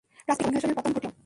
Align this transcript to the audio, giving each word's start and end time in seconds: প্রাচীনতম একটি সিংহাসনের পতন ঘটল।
প্রাচীনতম 0.25 0.49
একটি 0.49 0.51
সিংহাসনের 0.61 0.75
পতন 0.77 0.91
ঘটল। 0.95 1.11